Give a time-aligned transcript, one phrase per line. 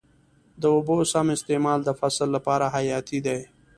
[0.61, 3.39] د اوبو سم استعمال د فصل لپاره حیاتي دی.